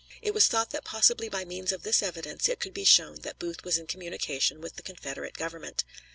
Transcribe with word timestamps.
It 0.23 0.33
was 0.33 0.47
thought 0.47 0.71
that 0.71 0.83
possibly 0.83 1.29
by 1.29 1.45
means 1.45 1.71
of 1.71 1.83
this 1.83 2.01
evidence 2.01 2.49
it 2.49 2.59
could 2.59 2.73
be 2.73 2.85
shown 2.85 3.17
that 3.17 3.37
Booth 3.37 3.63
was 3.63 3.77
in 3.77 3.85
communication 3.85 4.59
with 4.59 4.75
the 4.75 4.81
Confederate 4.81 5.35
Government. 5.35 5.83